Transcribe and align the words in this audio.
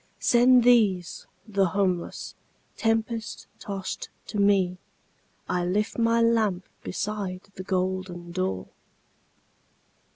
Send 0.17 0.63
these, 0.63 1.27
the 1.47 1.67
homeless, 1.67 2.33
tempest 2.75 3.45
tost 3.59 4.09
to 4.25 4.39
me,I 4.39 5.63
lift 5.63 5.99
my 5.99 6.19
lamp 6.19 6.65
beside 6.81 7.49
the 7.53 7.61
golden 7.63 8.31
door!" 8.31 8.65